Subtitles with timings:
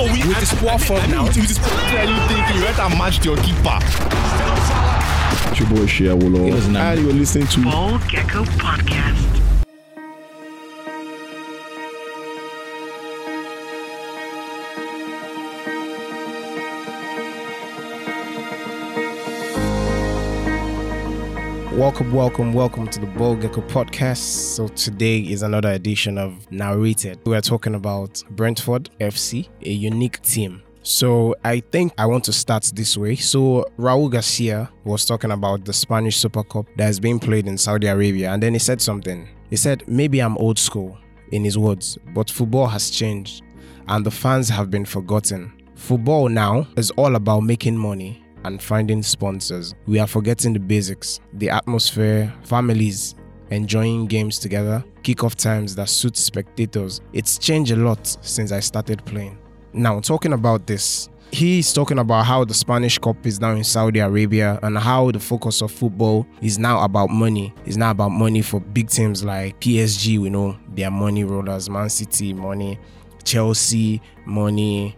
[0.00, 1.24] No, we with his poor form now.
[1.24, 3.78] With his poor anything, you better match your keeper.
[5.50, 6.46] It's your boy Shea Wolo.
[6.46, 6.96] It was nice.
[6.96, 9.49] And you're listening to Ball Gecko Podcast.
[21.80, 24.18] Welcome, welcome, welcome to the Ball Gecko podcast.
[24.18, 27.18] So today is another edition of Narrated.
[27.24, 30.62] We are talking about Brentford FC, a unique team.
[30.82, 33.16] So I think I want to start this way.
[33.16, 37.56] So Raul Garcia was talking about the Spanish Super Cup that is being played in
[37.56, 39.26] Saudi Arabia, and then he said something.
[39.48, 40.98] He said, "Maybe I'm old school."
[41.32, 43.42] In his words, but football has changed,
[43.88, 45.50] and the fans have been forgotten.
[45.76, 49.74] Football now is all about making money and finding sponsors.
[49.86, 53.14] We are forgetting the basics, the atmosphere, families
[53.50, 57.00] enjoying games together, kickoff times that suit spectators.
[57.12, 59.38] It's changed a lot since I started playing.
[59.72, 64.00] Now, talking about this, he's talking about how the Spanish Cup is now in Saudi
[64.00, 67.52] Arabia and how the focus of football is now about money.
[67.66, 71.88] It's now about money for big teams like PSG, we know their money rollers, Man
[71.88, 72.78] City, money,
[73.24, 74.96] Chelsea, money,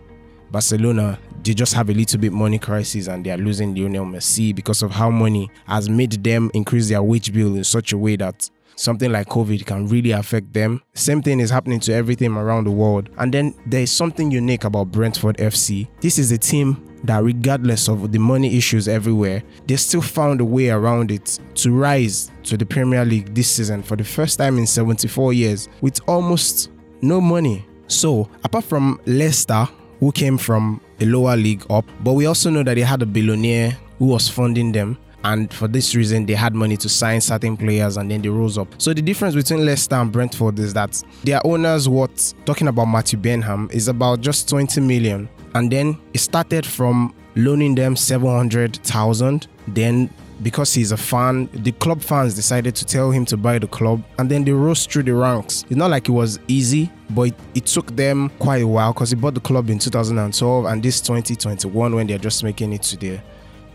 [0.52, 4.54] Barcelona, they just have a little bit money crisis and they are losing Lionel Messi
[4.54, 8.16] because of how money has made them increase their wage bill in such a way
[8.16, 10.82] that something like COVID can really affect them.
[10.94, 13.08] Same thing is happening to everything around the world.
[13.18, 15.88] And then there is something unique about Brentford FC.
[16.00, 20.44] This is a team that regardless of the money issues everywhere, they still found a
[20.44, 24.58] way around it to rise to the Premier League this season for the first time
[24.58, 27.66] in 74 years with almost no money.
[27.88, 29.68] So, apart from Leicester,
[30.02, 33.06] who came from a lower league up, but we also know that they had a
[33.06, 34.98] billionaire who was funding them.
[35.22, 38.58] And for this reason, they had money to sign certain players and then they rose
[38.58, 38.66] up.
[38.78, 43.16] So the difference between Leicester and Brentford is that their owners, what talking about Matthew
[43.16, 45.28] Benham, is about just 20 million.
[45.54, 49.46] And then it started from loaning them 700,000.
[49.68, 50.10] Then
[50.42, 54.02] because he's a fan, the club fans decided to tell him to buy the club,
[54.18, 55.64] and then they rose through the ranks.
[55.64, 59.10] It's not like it was easy, but it, it took them quite a while because
[59.10, 62.96] he bought the club in 2012 and this 2021 when they're just making it to
[62.96, 63.20] the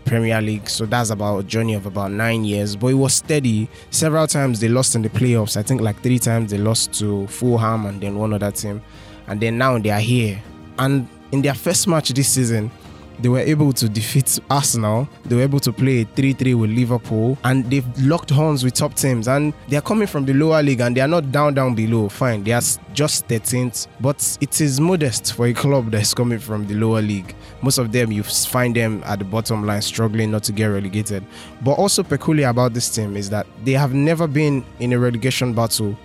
[0.04, 0.68] Premier League.
[0.68, 3.68] So that's about a journey of about nine years, but it was steady.
[3.90, 5.56] Several times they lost in the playoffs.
[5.56, 8.82] I think like three times they lost to Fulham and then one other team,
[9.26, 10.42] and then now they are here.
[10.78, 12.70] And in their first match this season,
[13.20, 15.08] they were able to defeat Arsenal.
[15.24, 17.38] They were able to play 3 3 with Liverpool.
[17.44, 19.28] And they've locked horns with top teams.
[19.28, 22.08] And they're coming from the lower league and they are not down, down below.
[22.08, 22.44] Fine.
[22.44, 22.62] They are
[22.92, 23.88] just 13th.
[24.00, 27.34] But it is modest for a club that's coming from the lower league.
[27.62, 31.24] Most of them, you find them at the bottom line struggling not to get relegated.
[31.62, 35.54] But also peculiar about this team is that they have never been in a relegation
[35.54, 35.96] battle.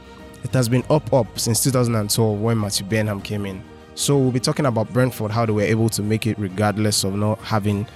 [0.44, 3.63] It has been up, up since 2012 when Matthew Benham came in.
[3.96, 7.16] So we'll be talking about Brentford, how they were able to make it regardless of
[7.16, 7.88] not having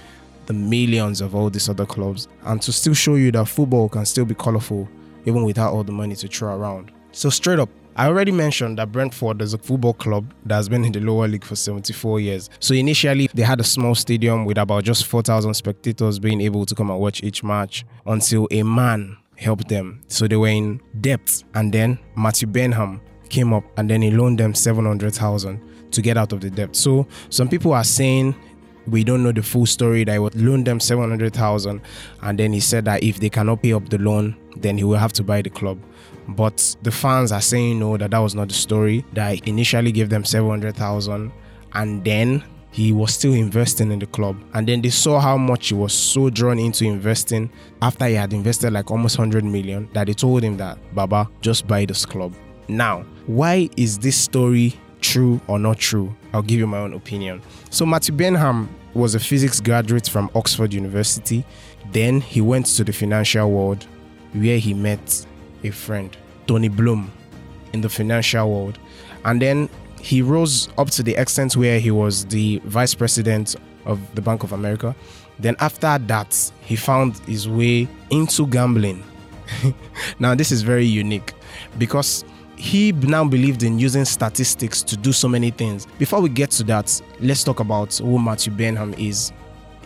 [0.46, 4.06] the millions of all these other clubs, and to still show you that football can
[4.06, 4.88] still be colorful
[5.26, 6.90] even without all the money to throw around.
[7.12, 10.84] So straight up, I already mentioned that Brentford is a football club that has been
[10.84, 12.48] in the lower league for 74 years.
[12.60, 16.74] So initially, they had a small stadium with about just 4,000 spectators being able to
[16.74, 20.02] come and watch each match until a man helped them.
[20.06, 24.38] So they were in debt, and then Matthew Benham came up and then he loaned
[24.38, 25.60] them 700,000
[25.92, 26.76] to get out of the debt.
[26.76, 28.34] So some people are saying
[28.86, 31.80] we don't know the full story that he would loan them 700,000
[32.22, 34.96] and then he said that if they cannot pay up the loan then he will
[34.96, 35.78] have to buy the club.
[36.28, 40.08] But the fans are saying no that that was not the story that initially gave
[40.08, 41.32] them 700,000
[41.74, 45.68] and then he was still investing in the club and then they saw how much
[45.68, 47.50] he was so drawn into investing
[47.80, 51.66] after he had invested like almost 100 million that they told him that baba just
[51.66, 52.34] buy this club
[52.68, 57.42] now why is this story true or not true, I'll give you my own opinion.
[57.70, 61.44] So, Matthew Benham was a physics graduate from Oxford University.
[61.92, 63.86] Then he went to the financial world
[64.32, 65.26] where he met
[65.64, 66.16] a friend,
[66.46, 67.10] Tony Bloom,
[67.72, 68.78] in the financial world.
[69.24, 69.68] And then
[70.00, 74.42] he rose up to the extent where he was the vice president of the Bank
[74.42, 74.94] of America.
[75.38, 79.02] Then, after that, he found his way into gambling.
[80.18, 81.32] now, this is very unique
[81.78, 82.24] because
[82.58, 85.86] he now believed in using statistics to do so many things.
[85.98, 89.32] Before we get to that, let's talk about who Matthew Benham is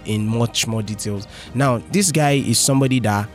[0.07, 1.27] in much more details.
[1.55, 3.29] Now, this guy is somebody that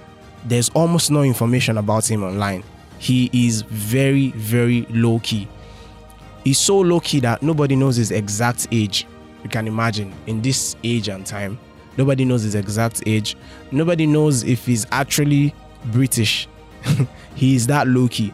[0.45, 2.63] there's almost no information about him online.
[2.97, 5.47] He is very, very low key.
[6.43, 9.05] He's so low key that nobody knows his exact age.
[9.43, 11.59] You can imagine in this age and time,
[11.95, 13.37] nobody knows his exact age.
[13.71, 15.53] Nobody knows if he's actually
[15.85, 16.47] British.
[17.35, 18.33] he is that low key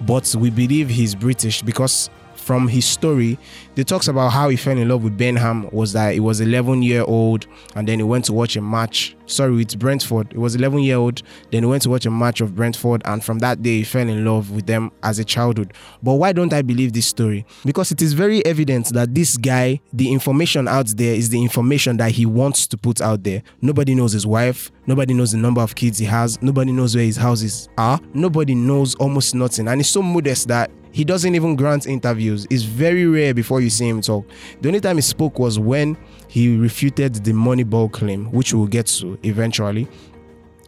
[0.00, 2.10] but we believe he's British because
[2.46, 3.36] from his story,
[3.74, 6.80] they talks about how he fell in love with Benham was that he was 11
[6.80, 9.16] year old and then he went to watch a match.
[9.26, 10.30] Sorry, with Brentford.
[10.30, 11.22] He was 11 year old.
[11.50, 14.08] Then he went to watch a match of Brentford, and from that day he fell
[14.08, 15.72] in love with them as a childhood.
[16.00, 17.44] But why don't I believe this story?
[17.64, 21.96] Because it is very evident that this guy, the information out there is the information
[21.96, 23.42] that he wants to put out there.
[23.60, 24.70] Nobody knows his wife.
[24.86, 26.40] Nobody knows the number of kids he has.
[26.40, 27.98] Nobody knows where his houses are.
[28.14, 29.66] Nobody knows almost nothing.
[29.66, 32.46] And he's so modest that he doesn't even grant interviews.
[32.48, 34.26] It's very rare before you see him talk.
[34.62, 35.94] The only time he spoke was when
[36.26, 39.88] he refuted the Moneyball claim, which we'll get to eventually.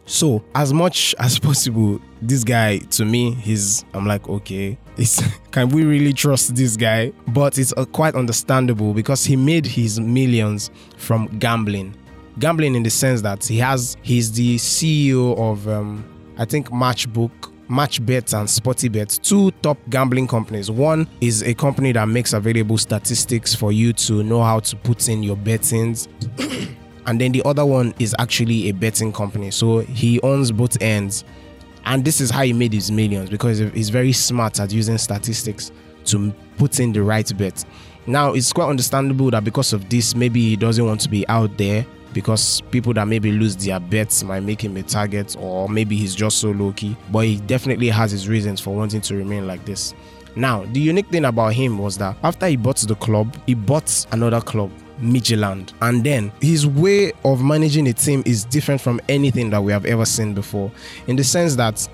[0.05, 5.69] So, as much as possible, this guy to me, he's I'm like, okay, it's can
[5.69, 7.11] we really trust this guy?
[7.29, 11.95] But it's uh, quite understandable because he made his millions from gambling.
[12.37, 16.05] Gambling in the sense that he has he's the CEO of um,
[16.37, 17.31] I think Matchbook
[17.69, 20.71] MatchBet and SportyBet, two top gambling companies.
[20.71, 25.07] One is a company that makes available statistics for you to know how to put
[25.07, 26.07] in your bettings.
[27.05, 29.51] and then the other one is actually a betting company.
[29.51, 31.23] So he owns both ends.
[31.85, 35.71] And this is how he made his millions because he's very smart at using statistics
[36.05, 37.63] to put in the right bet.
[38.07, 41.55] Now, it's quite understandable that because of this, maybe he doesn't want to be out
[41.57, 45.95] there because people that maybe lose their bets might make him a target, or maybe
[45.95, 46.95] he's just so low key.
[47.11, 49.93] But he definitely has his reasons for wanting to remain like this.
[50.35, 54.05] Now, the unique thing about him was that after he bought the club, he bought
[54.11, 54.71] another club.
[55.01, 55.73] Midtjylland.
[55.81, 59.85] And then his way of managing a team is different from anything that we have
[59.85, 60.71] ever seen before,
[61.07, 61.87] in the sense that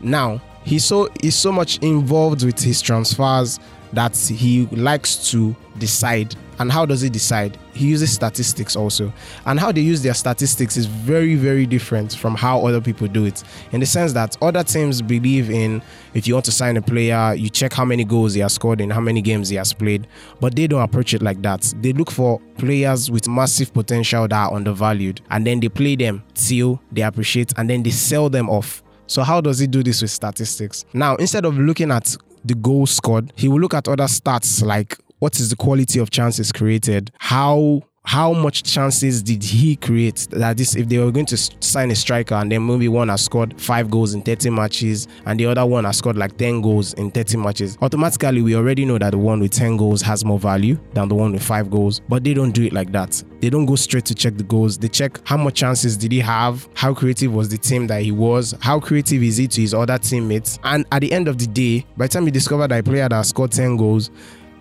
[0.00, 3.60] now he's so he's so much involved with his transfers
[3.92, 6.34] that he likes to decide.
[6.58, 7.56] And how does he decide?
[7.72, 9.12] He uses statistics also.
[9.46, 13.24] And how they use their statistics is very, very different from how other people do
[13.24, 13.42] it.
[13.72, 15.82] In the sense that other teams believe in
[16.14, 18.80] if you want to sign a player, you check how many goals he has scored
[18.80, 20.06] and how many games he has played.
[20.40, 21.72] But they don't approach it like that.
[21.80, 25.20] They look for players with massive potential that are undervalued.
[25.30, 28.82] And then they play them till they appreciate and then they sell them off.
[29.06, 30.84] So how does he do this with statistics?
[30.92, 32.14] Now, instead of looking at
[32.44, 36.10] the goal scored, he will look at other stats like what is the quality of
[36.10, 41.26] chances created, how how much chances did he create that this if they were going
[41.26, 45.06] to sign a striker and then maybe one has scored five goals in 30 matches
[45.26, 48.86] and the other one has scored like 10 goals in 30 matches automatically we already
[48.86, 51.70] know that the one with 10 goals has more value than the one with five
[51.70, 53.22] goals but they don't do it like that.
[53.40, 54.78] They don't go straight to check the goals.
[54.78, 58.10] They check how much chances did he have how creative was the team that he
[58.10, 61.46] was how creative is he to his other teammates and at the end of the
[61.46, 64.10] day by the time you discover that a player that scored 10 goals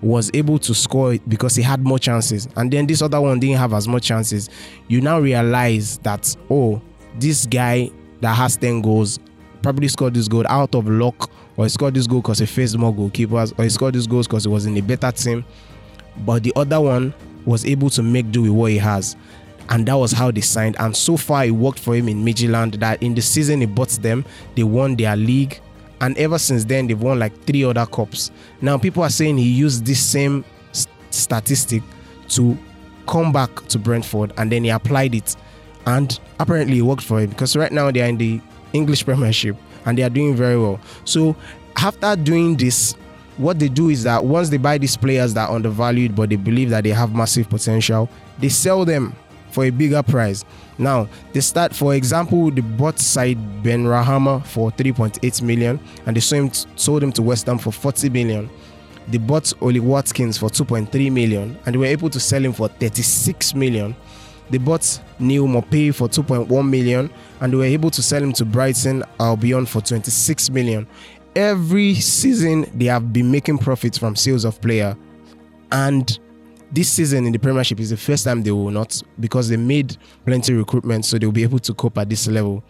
[0.02, 2.48] was able to score it because he had more chances.
[2.56, 4.50] And then this other one didn't have as much chances.
[4.88, 6.82] You now realize that oh
[7.20, 7.90] this guy
[8.22, 9.20] that has 10 goals
[9.62, 12.78] probably scored this goal out of luck or he scored this goal because he faced
[12.78, 15.44] more goalkeepers or he scored this goals because he was in a better team.
[16.26, 17.14] But the other one
[17.46, 19.16] was able to make do with what he has.
[19.70, 20.76] And that was how they signed.
[20.80, 23.90] And so far it worked for him in Midtjylland that in the season he bought
[23.90, 25.60] them they won their league
[26.02, 28.32] and ever since then they've won like three other cups.
[28.62, 31.84] Now people are saying he used this same st- statistic
[32.30, 32.58] to
[33.08, 35.36] come back to Brentford and then he applied it,
[35.86, 38.42] and apparently it worked for him because right now they are in the
[38.74, 39.56] English Premiership
[39.86, 40.80] and they are doing very well.
[41.06, 41.36] So
[41.78, 42.94] after doing this,
[43.38, 46.36] what they do is that once they buy these players that are undervalued but they
[46.36, 48.10] believe that they have massive potential,
[48.40, 49.16] they sell them
[49.52, 50.46] for a bigger price.
[50.78, 56.54] Now, they start, for example, the bought Said Benrahma for 3.8 million and they sold
[56.54, 58.50] him, sold him to West Ham for 40 million.
[59.08, 62.68] They bought Ollie Watkins for 2.3 million and they were able to sell him for
[62.68, 63.96] 36 million.
[64.50, 67.10] They bought Neal Maupay for 2.1 million
[67.42, 70.88] and they were able to sell him to Brighton Albion for 26 million.
[71.36, 74.98] Every season they have been making profits from sales of player
[75.72, 76.20] and
[76.72, 79.98] this season in the Premiership is the first time they will not because they made
[80.26, 82.64] plenty of recruitment, so they'll be able to cope at this level.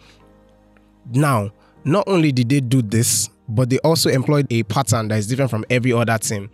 [1.12, 1.50] Now,
[1.84, 5.50] not only did they do this, but they also employed a pattern that is different
[5.50, 6.50] from every other team.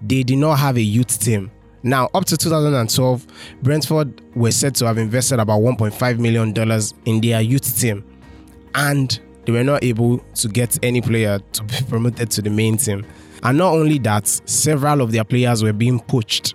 [0.00, 1.50] They did not have a youth team.
[1.82, 3.26] Now, up to 2012,
[3.62, 8.04] Brentford were said to have invested about 1.5 million dollars in their youth team,
[8.74, 12.76] and they were not able to get any player to be promoted to the main
[12.76, 13.06] team.
[13.42, 16.54] And not only that, several of their players were being poached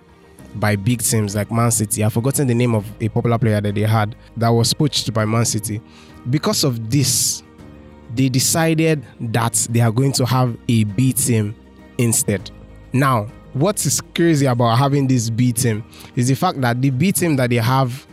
[0.54, 2.04] by big teams like Man City.
[2.04, 5.24] I've forgotten the name of a popular player that they had that was poached by
[5.24, 5.80] Man City.
[6.28, 7.42] Because of this,
[8.14, 11.54] they decided that they are going to have a B team
[11.98, 12.50] instead.
[12.92, 15.84] Now, what is crazy about having this B team
[16.16, 18.06] is the fact that the B team that they have,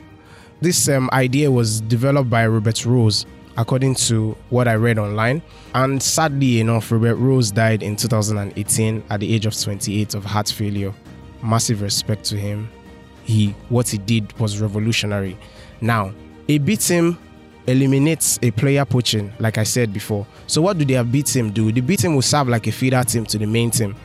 [0.61, 3.13] this um, idea was developed by Robert Rowan.
[3.59, 5.41] according to what I read online.
[5.75, 10.47] And sadly enough, Robert Rowan died in 2018 at the age of 28 of heart
[10.47, 10.93] failure.
[11.41, 12.69] Massive respect to him.
[13.23, 15.37] He what he did was revolutionary.
[15.81, 16.13] Now,
[16.47, 17.17] a B team
[17.67, 20.25] eliminates a player poaching, like I said before.
[20.47, 21.71] So what do the B team do?
[21.71, 23.95] The B team will serve like a feeder team to the main team.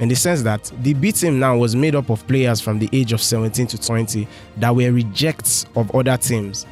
[0.00, 2.88] In the sense that the B team now was made up of players from the
[2.92, 4.28] age of 17 to 20
[4.58, 6.66] that were rejects of other teams.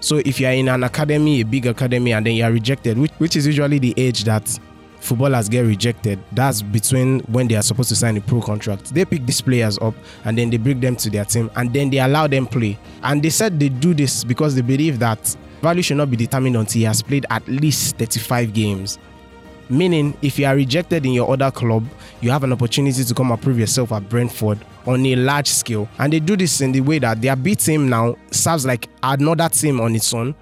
[0.00, 2.98] So if you are in an academy, a big academy, and then you are rejected,
[2.98, 4.58] which, which is usually the age that
[5.00, 8.94] footballers get rejected, that's between when they are supposed to sign a pro contract.
[8.94, 11.90] They pick these players up and then they bring them to their team and then
[11.90, 12.78] they allow them play.
[13.02, 16.56] And they said they do this because they believe that value should not be determined
[16.56, 18.98] until he has played at least 35 games.
[19.70, 21.86] Meaning, if you are rejected in your other club,
[22.22, 25.88] you have an opportunity to come and prove yourself at Brentford on a large scale.
[25.98, 29.48] And they do this in the way that their B team now serves like another
[29.50, 30.34] team on its own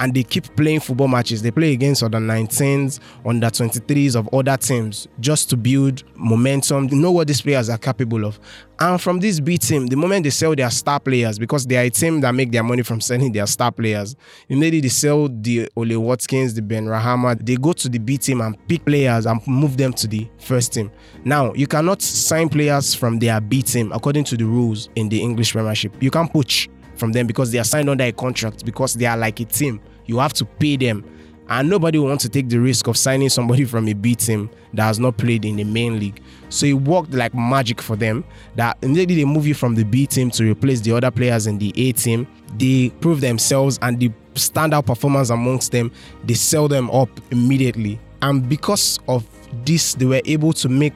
[0.00, 1.42] and they keep playing football matches.
[1.42, 6.96] They play against under 19s, under 23s of other teams just to build momentum, You
[6.96, 8.38] know what these players are capable of.
[8.78, 11.84] And from this B team, the moment they sell their star players, because they are
[11.84, 14.16] a team that make their money from selling their star players,
[14.48, 18.56] immediately they sell the Ollie Watkins, the Benrahma, they go to the B team and
[18.66, 20.90] pick players and move them to the first team.
[21.24, 25.20] Now, you cannot sign players from their B team according to the rules in the
[25.20, 25.94] English Premiership.
[26.02, 26.68] You can't poach
[27.02, 29.80] from them because they are signed under a contract because they are like a team
[30.06, 31.04] you have to pay them.
[31.48, 34.84] And nobody wants to take the risk of signing somebody from a B team that
[34.84, 36.22] has not played in the main league.
[36.48, 40.06] So it worked like magic for them that immediately they move you from the B
[40.06, 42.26] team to replace the other players in the A team.
[42.56, 45.92] They prove themselves and the standout performance amongst them,
[46.24, 48.00] they sell them up immediately.
[48.22, 49.26] And because of
[49.64, 50.94] this, they were able to make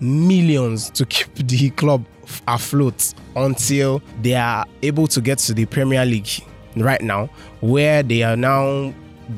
[0.00, 2.04] millions to keep the club
[2.48, 6.28] afloat until they are able to get to the Premier League
[6.76, 7.26] right now,
[7.60, 8.92] where they are now,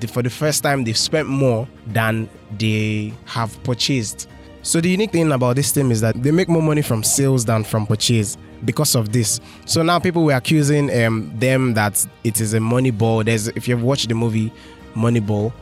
[0.08, 2.28] for the first time, they've spent more than
[2.58, 4.28] they have purchased.
[4.62, 7.44] So the unique thing about this team is that they make more money from sales
[7.44, 9.40] than from purchase because of this.
[9.66, 13.24] So now people were accusing um, them that it is a money ball.
[13.24, 14.52] There's if you've watched the movie
[14.94, 15.52] Moneyball,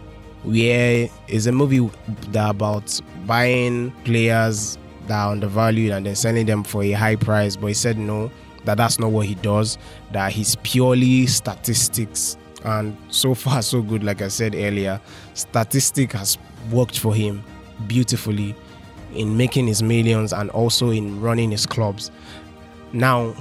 [0.42, 1.88] where is a movie
[2.28, 7.56] that about buying players that are undervalued and then selling them for a high price.
[7.56, 8.30] But he said no,
[8.64, 9.78] that that's not what he does,
[10.12, 12.36] that he's purely statistics.
[12.64, 15.00] And so far, so good, like I said earlier,
[15.34, 16.36] statistic has
[16.70, 17.42] worked for him
[17.86, 18.54] beautifully
[19.14, 22.10] in making his millions and also in running his clubs.
[22.92, 23.34] Now,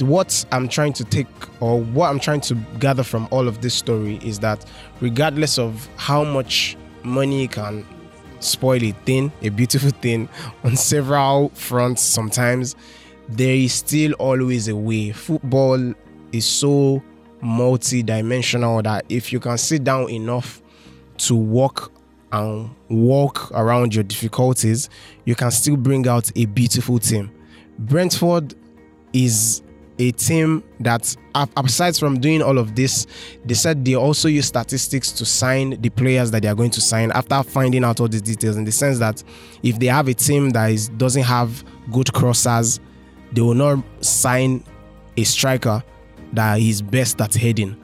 [0.00, 1.26] what I'm trying to take
[1.60, 4.64] or what I'm trying to gather from all of this story is that
[5.00, 7.86] regardless of how much money can
[8.44, 10.28] spoil a thing, a beautiful thing
[10.64, 12.76] on several fronts sometimes,
[13.28, 15.12] there is still always a way.
[15.12, 15.94] Football
[16.32, 17.02] is so
[17.40, 20.62] multi-dimensional that if you can sit down enough
[21.16, 21.92] to walk
[22.32, 24.90] and walk around your difficulties,
[25.24, 27.30] you can still bring out a beautiful team.
[27.78, 28.54] Brentford
[29.12, 29.62] is
[29.98, 31.16] a team that
[31.56, 33.06] aside from doing all of this
[33.44, 36.80] they said they also use statistics to sign the players that they are going to
[36.80, 39.22] sign after finding out all these details in the sense that
[39.62, 42.80] if they have a team that is doesn't have good crossers
[43.32, 44.64] they will not sign
[45.16, 45.82] a striker
[46.32, 47.76] that is best at heading.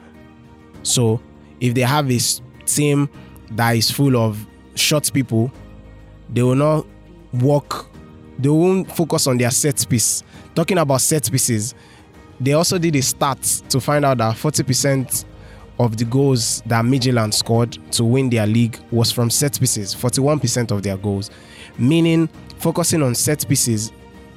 [0.83, 1.21] So
[1.59, 2.19] if they have a
[2.65, 3.09] team
[3.51, 5.51] that is full of short people,
[6.29, 6.85] they will not
[7.33, 7.87] work,
[8.39, 10.23] they won't focus on their set piece.
[10.55, 11.75] Talking about set pieces,
[12.41, 15.25] they also did a stat to find out that 40%
[15.79, 20.71] of the goals that Midland scored to win their league was from set pieces, 41%
[20.71, 21.29] of their goals.
[21.77, 23.91] Meaning, focusing on set pieces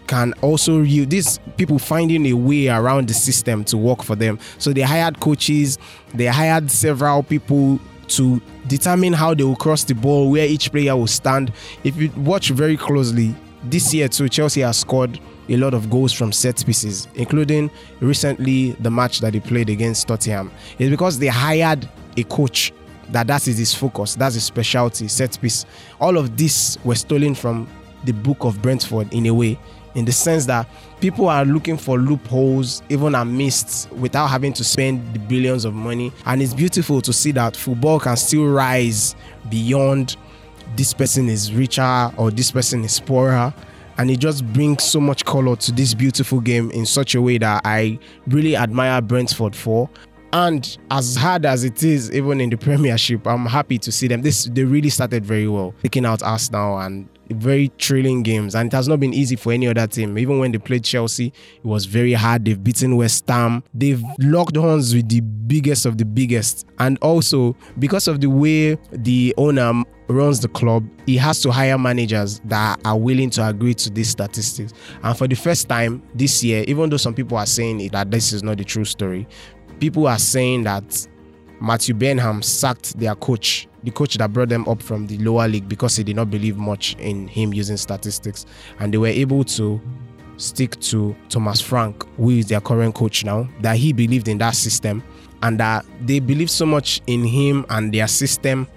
[0.07, 4.39] can also you these people finding a way around the system to work for them.
[4.59, 5.79] So they hired coaches,
[6.13, 10.95] they hired several people to determine how they will cross the ball, where each player
[10.95, 11.53] will stand.
[11.85, 15.19] If you watch very closely, this year too, Chelsea has scored
[15.49, 17.71] a lot of goals from set pieces, including
[18.01, 20.51] recently the match that they played against Tottenham.
[20.79, 22.73] It's because they hired a coach
[23.11, 25.67] that that is his focus, that's his specialty, set piece.
[26.01, 27.69] All of this were stolen from
[28.05, 29.59] the book of Brentford in a way
[29.95, 30.69] in the sense that
[31.01, 36.13] people are looking for loopholes even amidst without having to spend the billions of money
[36.27, 39.15] and it's beautiful to see that football can still rise
[39.51, 40.17] beyond
[40.77, 43.55] this person is richer or this person is poorer
[43.99, 47.39] and it just brings so much color to this beautiful game in such a way
[47.39, 49.89] that I really admire Brentford for.
[50.33, 54.23] And as hard as it is, even in the Premiership, I'm happy to see them.
[54.23, 58.77] This they really started very well, picking out Arsenal and very thrilling games, and it
[58.77, 60.19] has not been easy for any other team.
[60.19, 62.45] Even when they played Chelsea, it was very hard.
[62.45, 63.63] They've beaten West Ham.
[63.73, 68.77] They've locked horns with the biggest of the biggest, and also because of the way
[68.93, 73.73] the owner runs the club, he has to hire managers that are willing to agree
[73.75, 74.75] to these statistics.
[75.03, 78.11] And for the first time this year, even though some people are saying it, that
[78.11, 79.27] this is not the true story,
[79.81, 81.07] people are saying that
[81.65, 85.67] Matthew Benham sacked their coach, the coach that brought them up from the lower league
[85.67, 88.45] because he did not believe much in him using statistics.
[88.81, 89.81] And they were able to
[90.37, 94.57] stick to Thomas Frank, who is their current coach now, that he believed in that
[94.57, 95.03] system
[95.43, 98.69] and that they believed so much in him and their system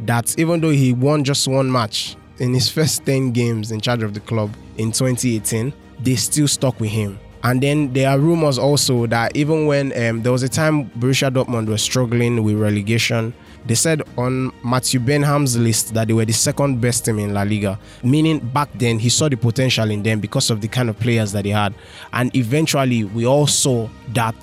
[0.00, 4.02] that even though he won just one match in his first 10 games in charge
[4.02, 7.20] of the club in 2018, they still stuck with him.
[7.44, 11.30] And then there are rumors also that even when um, there was a time Borussia
[11.30, 13.34] Dortmund was struggling with relegation,
[13.66, 17.42] they said on Matthew Benham's list that they were the second best team in La
[17.42, 20.98] Liga, meaning back then he saw the potential in them because of the kind of
[20.98, 21.74] players that they had.
[22.12, 24.34] And eventually, we all saw that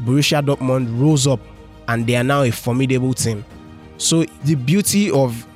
[0.00, 1.40] Borussia Dortmund rose up
[1.88, 3.44] and they are now a formidable team.
[3.98, 5.46] So the beauty of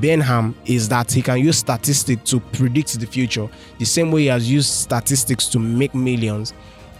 [0.00, 3.48] Benham is that he can use statistics to predict the future,
[3.78, 6.52] the same way he has used statistics to make millions.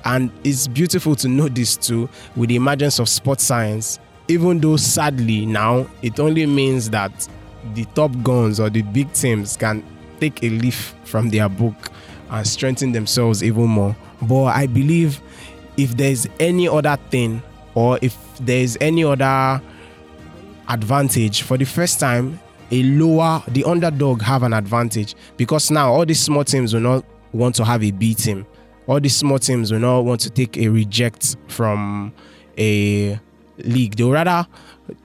[0.05, 3.99] And it's beautiful to know this too with the emergence of sports science,
[4.29, 7.29] even though sadly now it only means that
[7.73, 9.83] the top guns or the big teams can
[10.21, 11.91] take a leaf from their book
[12.31, 13.97] and strengthen themselves even more.
[14.23, 15.21] But I believe
[15.77, 17.43] if there's any other thing
[17.75, 19.63] or if there's any other
[20.69, 22.41] advantage for the first time
[22.75, 27.05] a lower the underdog have an advantage because now all these small teams will not
[27.33, 28.45] want to have a B team.
[28.89, 32.13] All these small teams will not want to take a reject from
[32.59, 33.19] a
[33.59, 33.95] league.
[33.95, 34.47] They will rather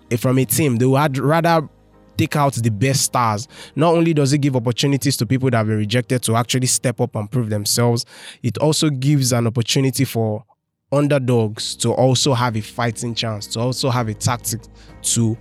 [0.09, 0.77] eh, from a team.
[0.77, 1.69] They would rather
[2.17, 3.47] take out the best stars.
[3.75, 6.99] Not only does it give opportunities to people that have been rejected to actually step
[6.99, 8.03] up and prove themselves,
[8.41, 10.43] it also gives an opportunity for
[10.91, 14.61] underdogs to also have a fighting chance, to also have a tactic
[15.03, 15.37] to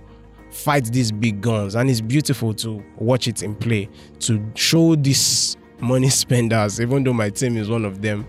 [0.59, 3.87] fight these big guns and it's beautiful to watch it in play
[4.19, 8.25] to show these money spenders even though my team is one of them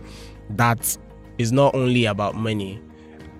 [0.51, 0.97] that
[1.39, 2.81] is not only about money.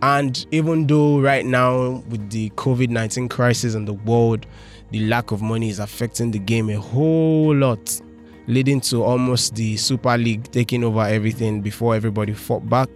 [0.03, 4.47] And even though right now with the covid-19 crisis in the world
[4.91, 8.01] the lack of money is affecting the game a whole lot
[8.47, 12.89] leading to almost the super league taking over everything before everybody fought back.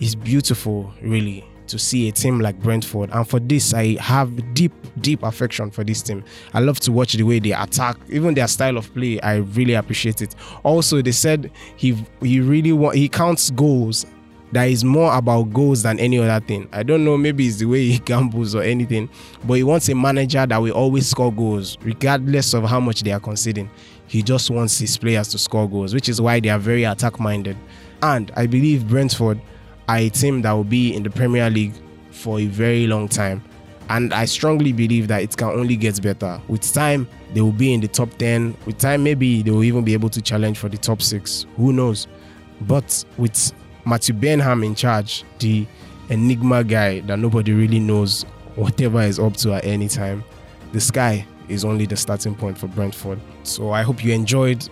[0.00, 3.10] Is beautiful really to see a team like Brentford.
[3.12, 6.24] And for this, I have deep, deep affection for this team.
[6.54, 9.20] I love to watch the way they attack, even their style of play.
[9.20, 10.34] I really appreciate it.
[10.62, 14.06] Also, they said he he really want he counts goals.
[14.52, 16.70] That is more about goals than any other thing.
[16.72, 19.10] I don't know, maybe it's the way he gambles or anything,
[19.44, 23.12] but he wants a manager that will always score goals, regardless of how much they
[23.12, 23.68] are conceding.
[24.06, 27.20] He just wants his players to score goals, which is why they are very attack
[27.20, 27.58] minded.
[28.02, 29.38] And I believe Brentford
[29.88, 31.74] are a team that will be in the Premier League
[32.10, 33.42] for a very long time.
[33.90, 36.40] And I strongly believe that it can only get better.
[36.46, 38.54] With time, they will be in the top 10.
[38.66, 41.46] With time, maybe they will even be able to challenge for the top six.
[41.56, 42.06] Who knows?
[42.62, 43.52] But with
[43.86, 45.66] Matthew Benham in charge, the
[46.10, 48.24] enigma guy that nobody really knows
[48.56, 50.22] whatever is up to at any time,
[50.72, 53.18] the sky is only the starting point for Brentford.
[53.42, 54.68] So I hope you enjoyed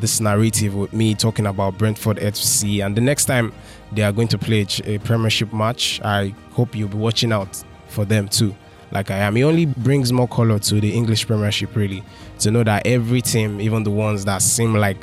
[0.00, 2.84] this narrative with me talking about Brentford FC.
[2.84, 3.52] And the next time
[3.92, 8.04] they are going to play a Premiership match, I hope you'll be watching out for
[8.04, 8.54] them too.
[8.90, 12.02] Like I am, it only brings more color to the English Premiership, really,
[12.40, 14.98] to know that every team, even the ones that seem like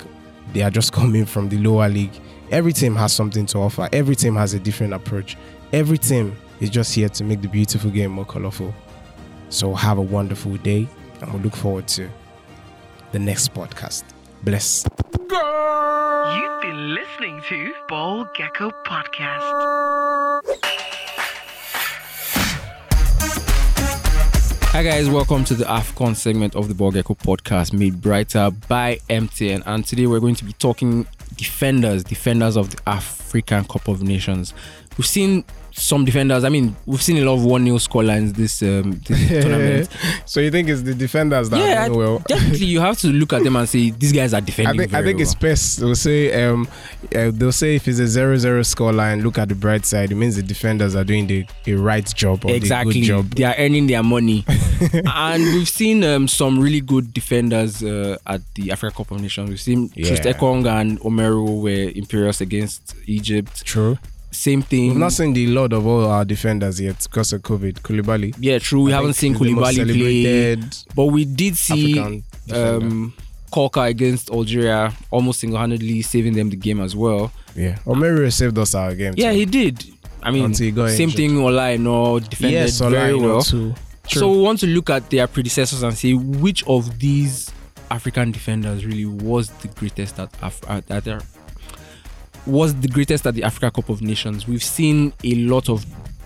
[0.54, 2.14] they are just coming from the lower league,
[2.52, 3.88] every team has something to offer.
[3.92, 5.38] Every team has a different approach.
[5.72, 8.74] Every team is just here to make the beautiful game more colorful.
[9.50, 10.88] So have a wonderful day,
[11.22, 12.10] and we'll look forward to
[13.12, 14.04] the next podcast.
[14.44, 14.86] Bless.
[15.36, 19.42] You've been listening to Ball Gecko Podcast.
[24.72, 29.00] Hi guys, welcome to the AFCON segment of the Ball Gecko podcast made brighter by
[29.10, 29.64] MTN.
[29.66, 34.54] And today we're going to be talking defenders, defenders of the African Cup of Nations.
[34.98, 35.44] We've seen
[35.78, 36.46] some defenders.
[36.46, 39.90] I mean, we've seen a lot of one 0 scorelines this um, this tournament.
[40.26, 42.20] so you think it's the defenders that yeah, are doing well?
[42.28, 42.66] definitely.
[42.66, 44.78] You have to look at them and say these guys are I defending.
[44.80, 45.80] think I think it's best.
[45.80, 46.66] They'll say um,
[47.14, 50.14] uh, they'll say if it's a 0-0 scoreline, look at the bright side.
[50.14, 52.94] It means the defenders are doing the, the right job or exactly.
[52.94, 53.30] the good job.
[53.32, 54.46] They are earning their money,
[55.14, 59.50] and we've seen um, some really good defenders uh, at the Africa Cup of Nations.
[59.50, 60.08] We've seen Yeah.
[60.08, 63.66] Troost-Ekong and Omeruo were imperious against Egypt.
[63.66, 63.98] True.
[64.36, 64.90] Same thing.
[64.90, 67.80] We've not seen the lot of all our defenders yet because of COVID.
[67.82, 68.36] Koulibaly.
[68.40, 68.84] yeah, true.
[68.84, 73.14] We I haven't seen he's the most Koulibaly play, but we did see African um,
[73.52, 77.32] Kolka against Algeria, almost single-handedly saving them the game as well.
[77.56, 77.78] Yeah.
[77.86, 79.14] Omeruo saved us our game.
[79.16, 79.38] Yeah, too.
[79.38, 79.86] he did.
[80.22, 81.18] I mean, Until he got same injured.
[81.18, 81.38] thing.
[81.38, 83.42] Ola Aina defended yes, very well.
[83.42, 83.74] too.
[84.08, 84.20] True.
[84.20, 87.50] So we want to look at their predecessors and see which of these
[87.92, 91.22] African defenders really was the greatest at Af- at, at their,
[92.46, 94.48] was the greatest at the Africa Cup of Nations.
[94.48, 95.86] We've seen a lot of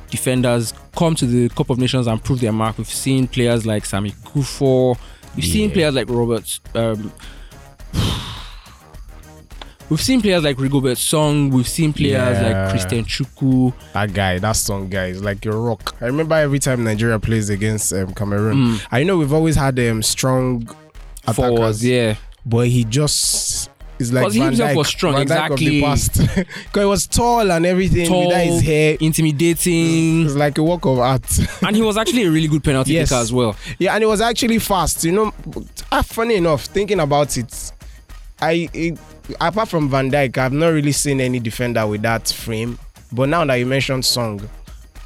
[0.09, 2.77] defenders come to the Cup of Nations and prove their mark.
[2.77, 4.97] We've seen players like Sammy Kuffour.
[5.35, 6.59] We've seen players like Robert.
[6.75, 7.13] Um,
[9.89, 11.49] we've seen players like Rigobert Song.
[11.49, 12.47] We've seen players Yeah.
[12.63, 13.73] like Christian Chukwu.
[13.93, 15.95] that guy, that song guy is like a rock.
[16.01, 18.77] I remember every time Nigeria plays against um, Cameroon.
[18.91, 20.67] I know we've always had um, strong
[21.27, 21.35] Mm.
[21.35, 22.15] Forwards, yeah.
[22.43, 23.58] but he just
[23.99, 25.81] is like 'Cause he Van himself was strong, Van Dijk of the exactly.
[25.81, 26.45] past.
[26.65, 28.07] Because he was tall and everything.
[28.07, 30.25] Tall, Without his hair, intimidating.
[30.25, 31.25] it's like a work of art.
[31.63, 33.09] and he was actually a really good penalty Yes.
[33.09, 33.55] taker as well.
[33.77, 35.03] yeah, and it was actually fast.
[35.03, 35.33] You know,
[35.91, 37.71] ah, funny enough, thinking about it,
[38.41, 38.97] I it,
[39.41, 42.79] apart from Van Dijk, I've not really seen any defender with that frame.
[43.11, 44.39] But now that you mentioned Song,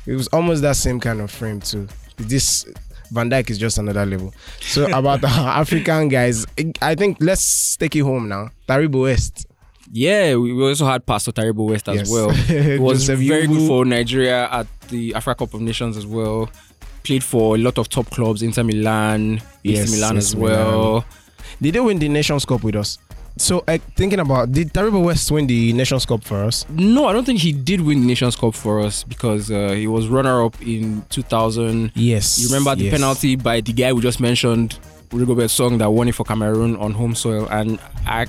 [0.06, 1.88] it was almost that same kind of frame too.
[2.18, 2.66] This
[3.14, 4.34] Van Dijk is just another level.
[4.60, 6.46] So about the African guys,
[6.82, 8.50] I think let's take it home now.
[8.68, 9.46] Taribo West.
[9.92, 12.10] Yeah, we also had Pastor Taribo West as Yes.
[12.10, 12.32] well.
[12.50, 16.50] It was very good for Nigeria at the Africa Cup of Nations as well.
[17.04, 21.06] Played for a lot of top clubs, Inter Milan, Yes, Milan as well.
[21.62, 22.98] Did they win the Nations Cup with us?
[23.38, 26.66] So uh, thinking about did Taribo West win the Nations Cup for us?
[26.70, 29.88] No, I don't think he did win the Nations Cup for us because uh, he
[29.88, 31.92] was runner-up in 2000.
[31.96, 32.40] Yes.
[32.40, 32.94] You remember the yes.
[32.94, 34.78] penalty by the guy we just mentioned,
[35.10, 38.28] Rigobert Song, that won it for Cameroon on home soil, and I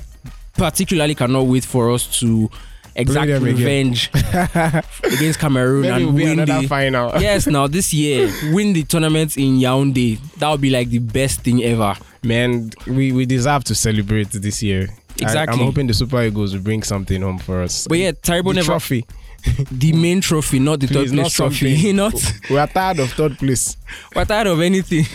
[0.53, 2.49] particularly cannot wait for us to
[2.95, 4.09] exact revenge
[5.03, 7.11] against Cameroon Maybe and it'll win the final.
[7.19, 7.47] yes.
[7.47, 10.19] Now this year, win the tournament in Yaoundé.
[10.37, 11.95] That would be like the best thing ever.
[12.23, 14.89] Man, we, we deserve to celebrate this year.
[15.21, 15.57] Exactly.
[15.57, 17.87] I, am hoping the Super Eagles will bring something home for us.
[17.87, 19.05] But yeah, Taribo the never trophy.
[19.71, 21.75] the main trophy, not the Please, third not place trophy.
[21.75, 21.95] something.
[21.95, 23.77] not We are tired of third place.
[24.15, 25.05] we're tired of anything.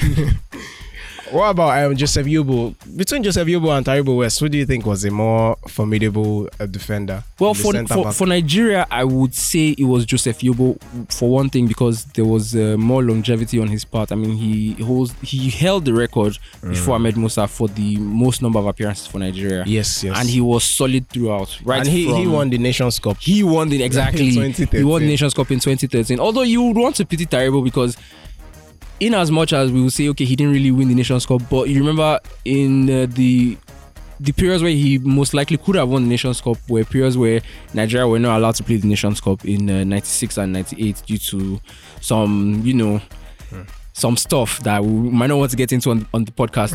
[1.32, 2.74] What about um, Joseph Yobo?
[2.96, 6.66] Between Joseph Yobo and Taribo West, who do you think was a more formidable uh,
[6.66, 7.22] defender?
[7.38, 10.78] Well, for, for, for Nigeria, I would say it was Joseph Yobo
[11.12, 14.12] for one thing because there was uh, more longevity on his part.
[14.12, 18.58] I mean, he holds he held the record before Ahmed Musa for the most number
[18.58, 19.64] of appearances for Nigeria.
[19.66, 20.18] yes, yes.
[20.18, 21.58] and he was solid throughout.
[21.64, 23.16] Right, and he, he won the Nations Cup.
[23.18, 24.30] He won the exactly.
[24.30, 26.18] He won the Nations Cup in 2013.
[26.18, 27.96] Although you would want to pity Taribo because,
[29.00, 31.42] in as much as we will say, okay, he didn't really win the Nations Cup,
[31.50, 33.56] but you remember in uh, the
[34.20, 37.40] the periods where he most likely could have won the Nations Cup were periods where
[37.72, 41.16] Nigeria were not allowed to play the Nations Cup in uh, 96 and 98 due
[41.16, 41.60] to
[42.02, 43.00] some, you know,
[44.00, 46.72] some stuff that we might not want to get into on, on the podcast.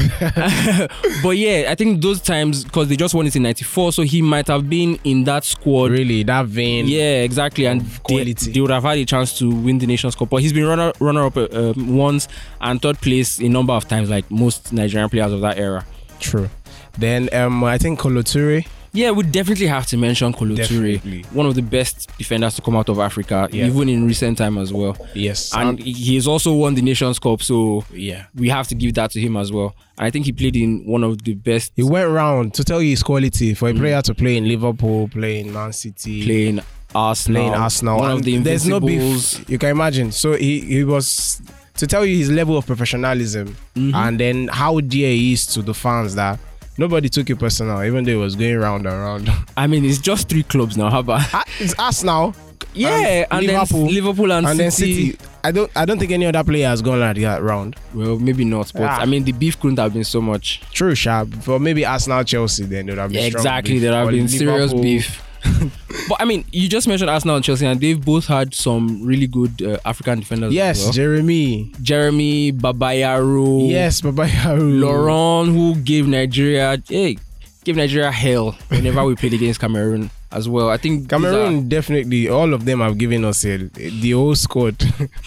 [1.23, 4.21] but yeah, I think those times, because they just won it in 94, so he
[4.21, 5.91] might have been in that squad.
[5.91, 6.87] Really, that vein.
[6.87, 7.65] Yeah, exactly.
[7.65, 10.29] And they, they would have had a chance to win the Nations Cup.
[10.29, 12.27] But he's been runner runner up uh, um, once
[12.61, 15.85] and third place a number of times, like most Nigerian players of that era.
[16.19, 16.49] True.
[16.97, 18.65] Then um, I think Kolo Toure.
[18.95, 22.77] Yeah, we definitely have to mention Kolo Toure, one of the best defenders to come
[22.77, 23.65] out of Africa, Yeah.
[23.67, 24.95] even in recent time as well.
[25.13, 25.53] Yes.
[25.53, 28.25] And he has also won the Nations Cup, so yeah.
[28.35, 29.75] we have to give that to him as well.
[29.97, 32.81] And I think he played in one of the best He went round to tell
[32.81, 36.61] you his quality for a player to play in Liverpool, play in Man City, playing
[36.93, 37.41] Arsenal.
[37.41, 37.99] playing Arsenal.
[37.99, 39.49] One of and the there's no beef.
[39.49, 40.13] You can imagine.
[40.13, 41.41] So he, he was
[41.75, 43.93] to tell you his level of professionalism Mm-hmm.
[43.93, 46.39] and then how dear he is to the fans that
[46.77, 49.29] nobody took it personal, even though it was going round and round.
[49.57, 50.89] I mean, it's just three clubs now.
[50.89, 51.21] How about?
[51.33, 52.35] Ah, it's Arsenal.
[52.73, 55.17] Yeah, and, Liverpool, then Liverpool and, and then City.
[55.45, 57.77] I don't I don't think any other player has gone like that round.
[57.93, 58.99] Well, maybe not, but Ah.
[58.99, 60.61] I mean, the beef couldn't have been so much.
[60.73, 61.33] True, sharp.
[61.43, 63.73] For maybe Arsenal, Chelsea, then there would have been strong exactly.
[63.73, 63.81] beef.
[63.83, 65.21] There have But been serious Liverpool- beef.
[66.09, 69.27] but I mean, you just mentioned Arsenal and Chelsea, and they've both had some really
[69.27, 70.53] good uh, African defenders.
[70.53, 70.91] Yes, well.
[70.93, 71.71] Jeremy.
[71.81, 73.69] Jeremy Babayaro.
[73.69, 74.79] Yes, Baba Yaru.
[74.79, 77.17] Lauren, who gave Nigeria, hey,
[77.63, 80.69] gave Nigeria hell whenever we played against Cameroon as well.
[80.69, 84.75] I think Cameroon definitely all of them have given us a, the whole squad.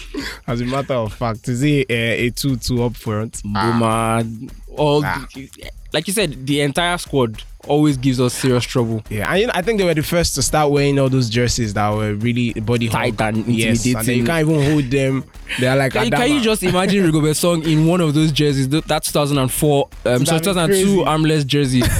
[0.47, 3.41] As a matter of fact, is it a, a two-two up front?
[3.55, 5.25] are Mboma, all Ah.
[5.33, 5.49] the-
[5.93, 9.03] like you said, the entire squad always gives us serious trouble.
[9.09, 11.29] Yeah, and you know, I think they were the first to start wearing all those
[11.29, 15.23] jerseys that were really body Tight and Yes, and you can't even hold them.
[15.59, 18.67] They're like Can, you- can you just imagine Rigobert Song in one of those jerseys?
[18.67, 21.03] Th- That 2004, um, so 2002 crazy.
[21.03, 21.81] armless jersey.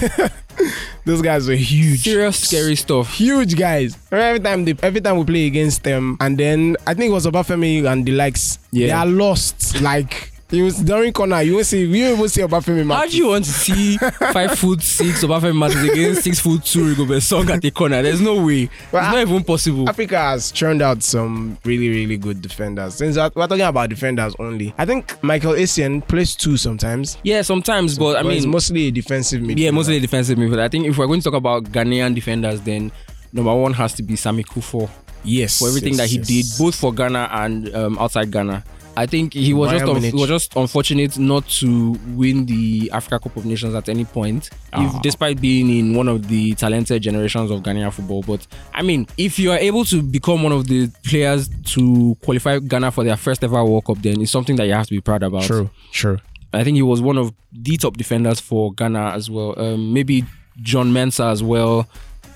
[1.06, 2.04] Those guys were huge.
[2.04, 3.14] Serious, scary stuff.
[3.14, 3.98] Huge guys.
[4.12, 7.26] Every time they, every time we play against them, and then I think it was
[7.26, 8.60] Obafemi and the likes.
[8.72, 8.88] Yeah.
[8.88, 9.82] They are lost.
[9.82, 11.44] Like You was during corner.
[11.44, 11.86] You won't see.
[11.86, 15.56] You won't even see Obafemi How do you want to see five foot six Obafemi
[15.56, 18.02] Martins against six foot two Rigobert Song at the corner?
[18.02, 18.64] There's no way.
[18.64, 19.88] It's not even possible.
[19.88, 22.96] Africa has churned out some really, really good defenders.
[22.96, 27.18] Since we're talking about defenders only, I think Michael Essien plays two sometimes.
[27.22, 29.60] Yeah, sometimes, but I mean, mostly a defensive midfielder.
[29.60, 30.60] yeah, mostly a defensive midfield.
[30.60, 32.92] I think if we're going to talk about Ghanaian defenders, then
[33.34, 34.90] number one has to be Sammy Kuffour
[35.24, 36.28] yes for everything yes, that he yes.
[36.58, 38.64] did, both for Ghana and um, outside Ghana.
[39.00, 42.90] I think he was Bayern just un- he was just unfortunate not to win the
[42.94, 44.86] Africa Cup of Nations at any point, Ah.
[44.98, 48.24] if, despite being in one of the talented generations of Ghanaian football.
[48.24, 52.60] But I mean, if you are able to become one of the players to qualify
[52.60, 55.02] Ghana for their first ever World Cup, then it's something that you have to be
[55.02, 55.44] proud about.
[55.44, 56.18] True, true.
[56.54, 59.54] I think he was one of the top defenders for Ghana as well.
[59.58, 60.26] Um, maybe
[60.62, 61.88] John Mensah as well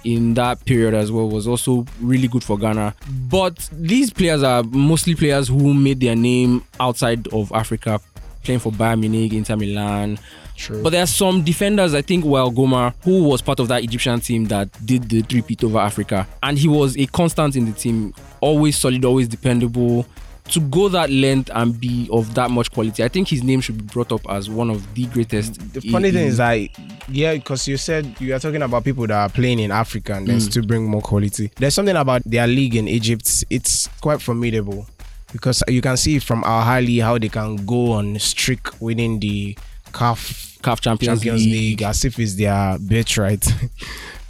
[0.04, 2.96] in that period as well was also really good for Ghana.
[3.30, 8.00] But these players are mostly players who made their name outside of Africa,
[8.44, 10.20] playing for Bayern Munich, Inter Milan.
[10.56, 10.84] True.
[10.84, 14.20] But there are some defenders, I think, well, Gomaa, who was part of that Egyptian
[14.20, 16.28] team that did the three-peat over Africa.
[16.44, 20.06] And he was a constant in the team, always solid, always dependable.
[20.50, 23.78] To go that length and be of that much quality, I think his name should
[23.78, 25.56] be brought up as one of the greatest.
[25.74, 26.70] The funny in- thing is that
[27.08, 30.28] yeah, because you said you are talking about people that are playing in Africa and
[30.28, 30.42] then Mm.
[30.42, 31.50] still bring more quality.
[31.56, 33.46] There's something about their league in Egypt.
[33.50, 34.86] It's quite formidable
[35.32, 39.58] because you can see from Al Ahly how they can go on streak winning the
[39.94, 41.52] CAF CAF Champions, Champions League.
[41.54, 43.46] League as if it's their birthright.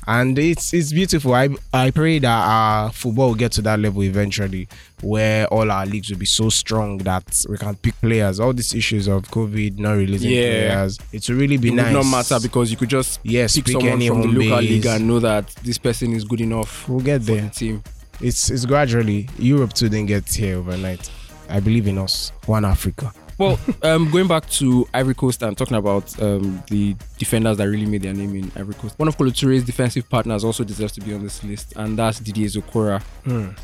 [0.07, 1.33] and it's it's beautiful.
[1.33, 4.67] I I pray that our football will get to that level eventually,
[5.01, 8.39] where all our leagues will be so strong that we can pick players.
[8.39, 10.73] All these issues of COVID not releasing Yeah.
[10.75, 11.85] players, it will really be It nice.
[11.93, 14.59] would not matter because you could just Yes, pick pick someone any from the local
[14.59, 14.69] base.
[14.69, 17.49] league and know that this person is good enough we'll get for the there.
[17.49, 17.83] team.
[18.21, 19.27] It's it's gradually.
[19.39, 21.09] Europe too didn't get here overnight.
[21.49, 22.31] I believe in us.
[22.45, 23.11] One Africa.
[23.37, 27.85] Well, um, going back to Ivory Coast and talking about um, the defenders that really
[27.85, 31.01] made their name in Ivory Coast, one of Kolo Toure's defensive partners also deserves to
[31.01, 33.01] be on this list, and that's Didier Zokora.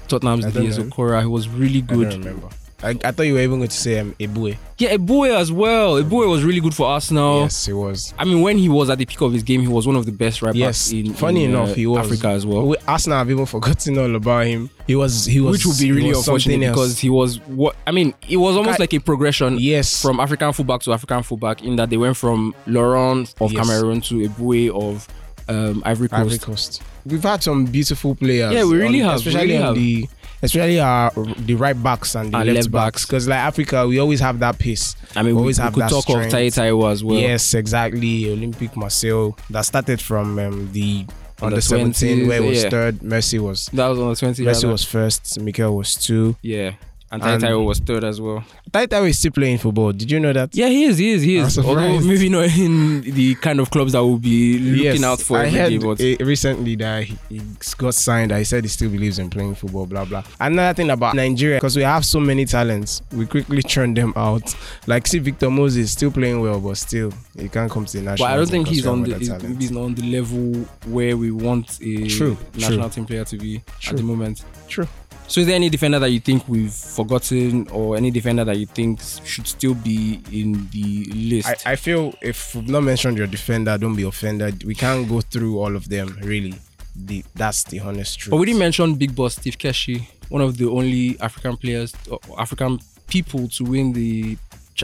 [0.08, 0.50] Tottenham's Hmm.
[0.50, 0.72] I Didier.
[0.72, 2.52] Zokora, who was really I good.
[2.82, 4.58] I, I thought you were even going to say um, Eboué.
[4.78, 6.02] Yeah, Eboué as well.
[6.02, 7.42] Eboué was really good for Arsenal.
[7.42, 8.14] Yes, he was.
[8.18, 10.06] I mean, when he was at the peak of his game, he was one of
[10.06, 12.66] the best right Yes, backs in, funny in, uh, enough, he was Africa as well.
[12.68, 14.70] We, Arsenal have even forgotten all about him.
[14.88, 16.74] He was he was which would be really unfortunate else.
[16.76, 20.20] because he was what I mean, it was almost Guy- like a progression yes from
[20.22, 23.68] African fullback to African fullback in that they went from Lauren of Yes.
[23.68, 25.08] Cameroon to Eboué of
[25.50, 26.22] um, Ivory Coast.
[26.24, 26.82] Ivory Coast.
[27.06, 28.54] We've had some beautiful players.
[28.54, 29.76] Yeah, we really on- have, especially really on have.
[29.76, 30.08] the
[30.42, 33.06] especially our the right backs and the And left, left backs.
[33.06, 34.96] Because like Africa, we always have that pace.
[35.16, 36.28] I mean, We always we have could that talk strength.
[36.34, 37.18] of Taye Taiwo as well.
[37.20, 38.32] yes, exactly.
[38.32, 41.06] Olympic Marcel that started from um, the
[41.42, 42.70] Under under 17 where it was yeah.
[42.70, 43.02] third.
[43.02, 44.44] Mercy was That was on the 20.
[44.44, 44.68] Messi rather.
[44.72, 45.40] was first.
[45.40, 46.36] Mikel was two.
[46.42, 46.74] yeah.
[47.12, 48.44] And Taye Taiwo was third as well.
[48.72, 49.92] Taye Taiwo is still playing football.
[49.92, 50.54] Did you know that?
[50.54, 51.58] Yeah, he is, he is, he is.
[51.58, 55.38] Although maybe not in the kind of clubs that will be looking Yes, out for
[55.40, 57.42] I every heard day, but recently that he, he
[57.80, 58.32] got signed.
[58.32, 59.88] I said he still believes in playing football.
[59.88, 60.24] Blah blah.
[60.40, 64.54] Another thing about Nigeria, because we have so many talents, we quickly churn them out.
[64.86, 68.28] Like see Victor Moses still playing well, but still he can't come to the national.
[68.28, 70.54] But I don't think he's on the he's, he's not on the level
[70.86, 72.90] where we want a True, national true.
[72.90, 73.92] team player to be True.
[73.94, 74.44] at the moment.
[74.68, 74.88] True.
[75.30, 78.66] So is there any defender that you think we've forgotten or any defender that you
[78.66, 81.68] think should still be in the list?
[81.68, 84.64] I, I feel if we've not mentioned your defender, don't be offended.
[84.64, 86.18] We can't go through all of them.
[86.24, 86.56] Really,
[86.96, 88.32] the that's the honest truth.
[88.32, 91.94] but we didn't mention Big Boss Steve Keshi, one of the only African players,
[92.36, 94.36] African people to win the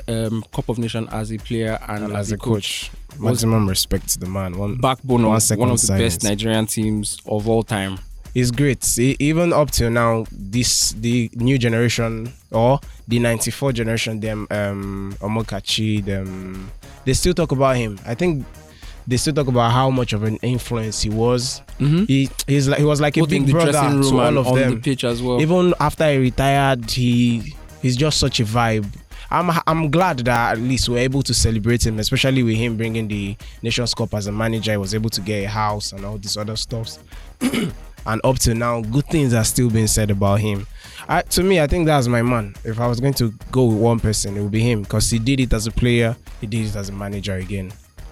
[0.08, 4.19] um, Cup of Nations as a player and, And as a coach, maximum respect to
[4.19, 4.60] the man.
[4.60, 6.17] One Backbone One of one of the silence.
[6.17, 7.97] best Nigerian teams of all time.
[8.35, 8.85] It's great.
[8.99, 16.03] Even up till now, this the new generation or the '94 generation, them um Amokachi,
[16.03, 16.69] them
[17.05, 17.97] they still talk about him.
[18.05, 18.45] I think
[19.07, 21.61] they still talk about how much of an influence he was.
[21.79, 22.03] Mm-hmm.
[22.05, 24.75] He he's like he was like a Both big brother to all of on them.
[24.75, 25.41] the pitch as well.
[25.41, 28.85] Even after he retired, he he's just such a vibe.
[29.31, 33.07] I'm I'm glad that at least we're able to celebrate him, especially with him bringing
[33.07, 34.71] the Nations Cup as a manager.
[34.71, 36.99] He was able to get a house and all these other stuffs.
[38.05, 40.67] and up to now, good things are still being said about him.
[41.07, 42.55] I, to me, I think that's my man.
[42.63, 45.19] If I was going to go with one person, it would be him because he
[45.19, 47.71] did it as a player, he did it as a manager again.